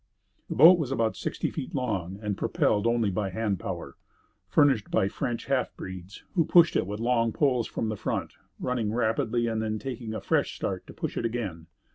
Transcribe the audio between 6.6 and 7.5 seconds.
it with long